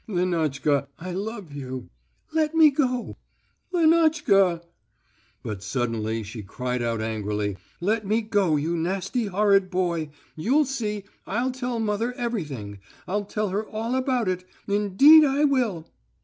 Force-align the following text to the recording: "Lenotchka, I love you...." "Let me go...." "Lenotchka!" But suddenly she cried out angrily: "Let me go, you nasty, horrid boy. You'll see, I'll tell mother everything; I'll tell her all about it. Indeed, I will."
"Lenotchka, 0.07 0.87
I 0.97 1.11
love 1.11 1.53
you...." 1.53 1.91
"Let 2.33 2.55
me 2.55 2.71
go...." 2.71 3.17
"Lenotchka!" 3.71 4.63
But 5.43 5.61
suddenly 5.61 6.23
she 6.23 6.41
cried 6.41 6.81
out 6.81 7.01
angrily: 7.03 7.57
"Let 7.79 8.03
me 8.03 8.21
go, 8.23 8.55
you 8.55 8.75
nasty, 8.75 9.27
horrid 9.27 9.69
boy. 9.69 10.09
You'll 10.35 10.65
see, 10.65 11.03
I'll 11.27 11.51
tell 11.51 11.79
mother 11.79 12.13
everything; 12.13 12.79
I'll 13.07 13.25
tell 13.25 13.49
her 13.49 13.63
all 13.63 13.93
about 13.93 14.27
it. 14.27 14.43
Indeed, 14.65 15.23
I 15.23 15.43
will." 15.43 15.87